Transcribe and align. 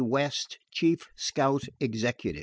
West 0.03 0.57
Chief 0.71 1.05
Scout 1.15 1.61
Executive. 1.79 2.39